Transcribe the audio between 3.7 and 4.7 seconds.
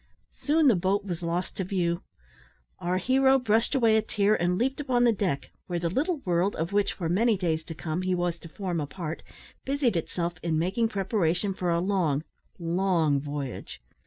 away a tear, and